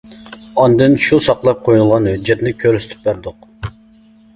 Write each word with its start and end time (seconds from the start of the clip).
ئاندىن 0.61 0.95
شۇ 1.09 1.21
ساقلاپ 1.27 1.63
قويغان 1.69 2.11
ھۆججەتنى 2.13 2.59
كۆرسىتىپ 2.67 3.09
بەردۇق. 3.09 3.51